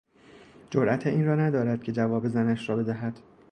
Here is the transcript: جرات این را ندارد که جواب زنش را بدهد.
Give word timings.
جرات 0.69 1.07
این 1.07 1.25
را 1.25 1.35
ندارد 1.35 1.83
که 1.83 1.91
جواب 1.91 2.27
زنش 2.27 2.69
را 2.69 2.75
بدهد. 2.75 3.19